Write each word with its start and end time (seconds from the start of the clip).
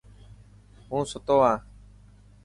هون 0.89 1.03
ستوهان. 1.11 1.59